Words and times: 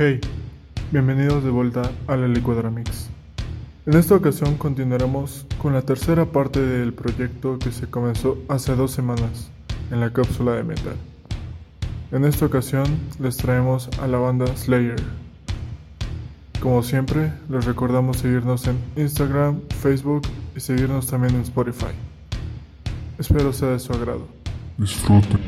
Hey, 0.00 0.20
bienvenidos 0.92 1.42
de 1.42 1.50
vuelta 1.50 1.90
a 2.06 2.14
la 2.14 2.28
Licuadra 2.28 2.70
Mix. 2.70 3.08
En 3.84 3.94
esta 3.94 4.14
ocasión 4.14 4.56
continuaremos 4.56 5.44
con 5.60 5.72
la 5.72 5.82
tercera 5.82 6.24
parte 6.24 6.60
del 6.60 6.94
proyecto 6.94 7.58
que 7.58 7.72
se 7.72 7.90
comenzó 7.90 8.38
hace 8.46 8.76
dos 8.76 8.92
semanas 8.92 9.50
en 9.90 9.98
la 9.98 10.12
cápsula 10.12 10.52
de 10.52 10.62
metal. 10.62 10.94
En 12.12 12.24
esta 12.24 12.46
ocasión 12.46 12.84
les 13.18 13.38
traemos 13.38 13.90
a 14.00 14.06
la 14.06 14.18
banda 14.18 14.46
Slayer. 14.56 15.02
Como 16.60 16.84
siempre, 16.84 17.32
les 17.48 17.64
recordamos 17.64 18.18
seguirnos 18.18 18.68
en 18.68 18.78
Instagram, 18.94 19.62
Facebook 19.80 20.22
y 20.54 20.60
seguirnos 20.60 21.08
también 21.08 21.34
en 21.34 21.40
Spotify. 21.40 21.90
Espero 23.18 23.52
sea 23.52 23.70
de 23.70 23.80
su 23.80 23.92
agrado. 23.92 24.28
Disfruten. 24.76 25.40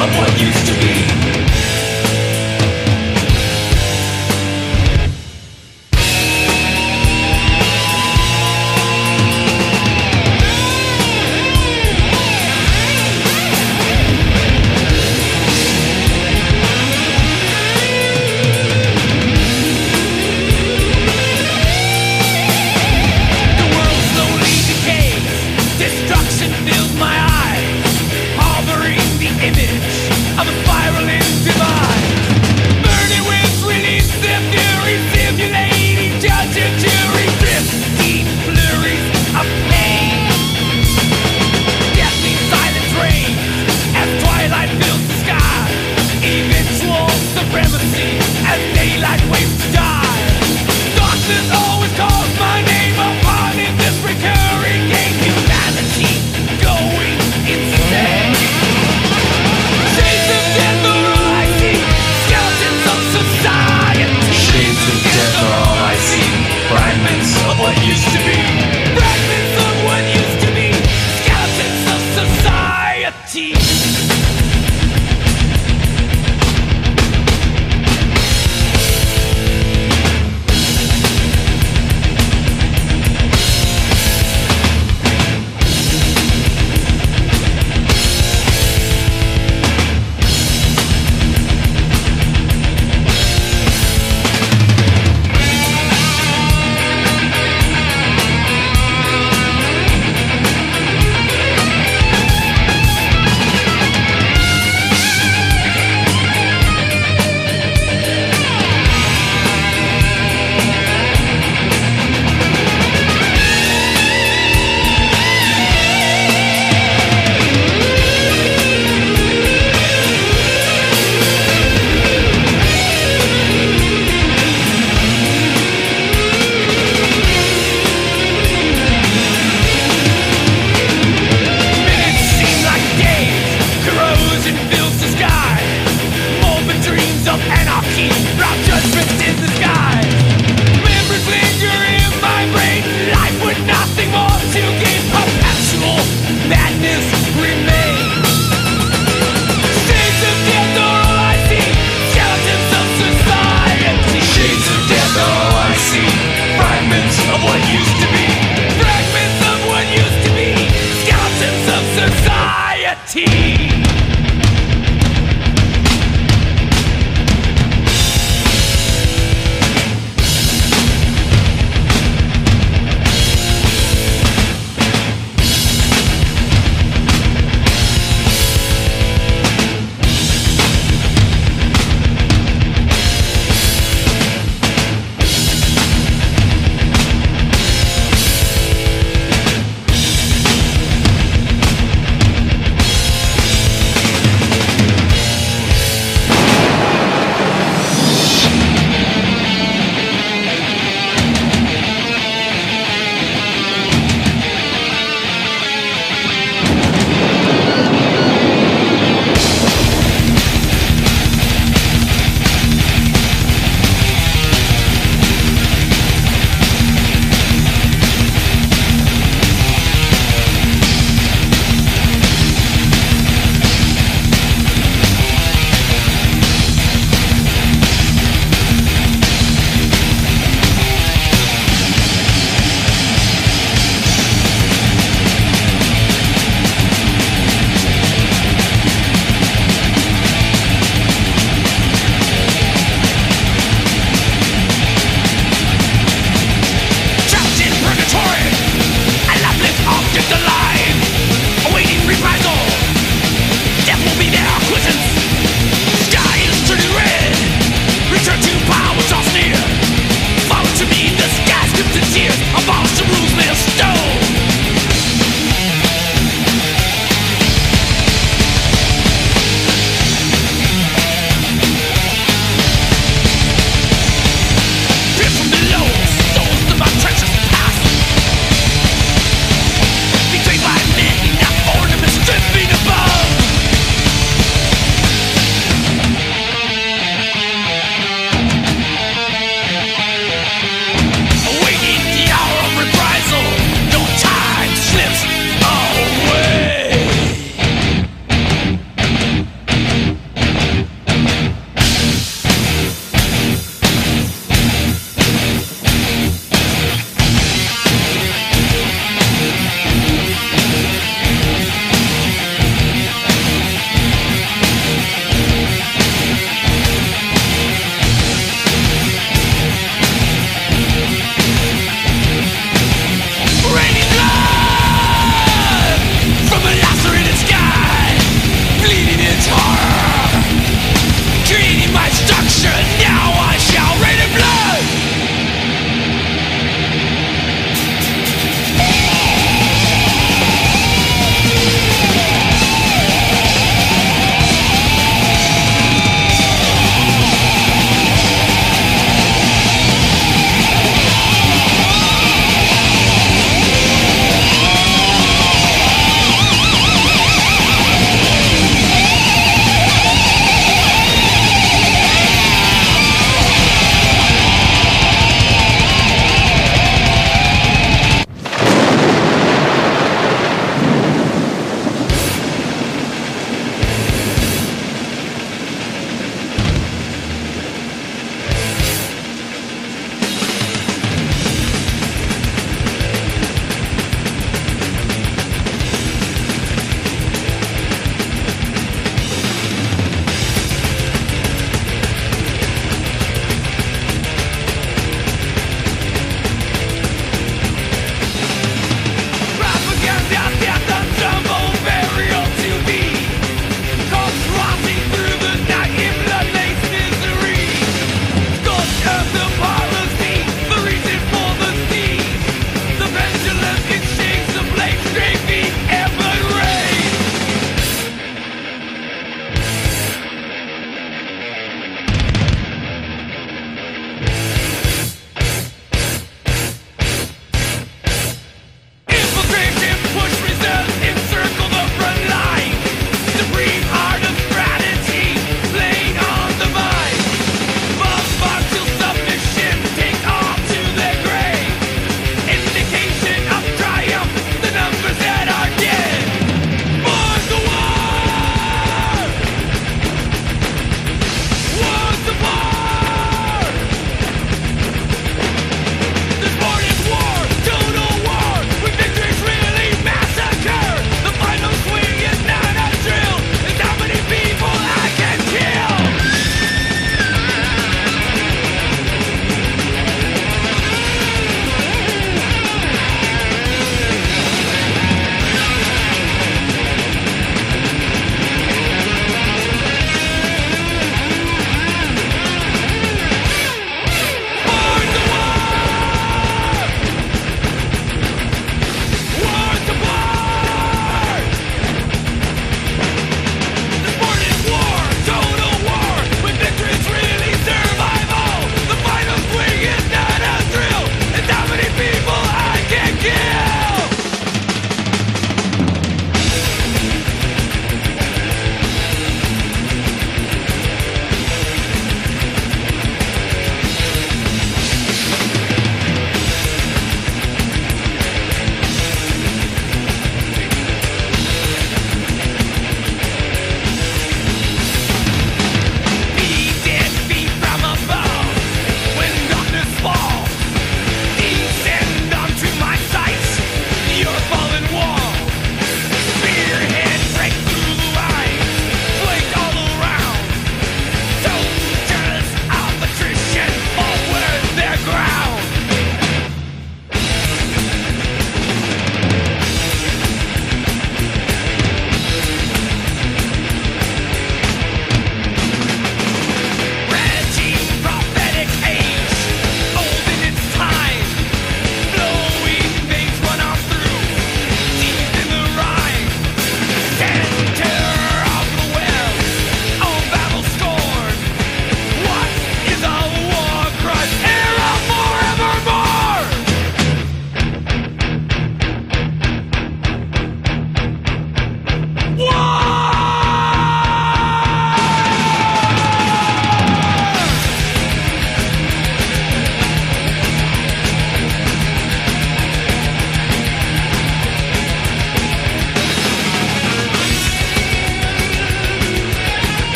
Of 0.00 0.16
what 0.16 0.40
used 0.40 0.66
to 0.66 0.74
be. 0.80 1.47